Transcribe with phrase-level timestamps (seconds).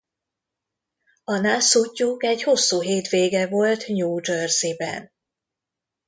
[1.23, 5.11] A nászútjuk egy hosszú hétvége volt New Jersey-ben.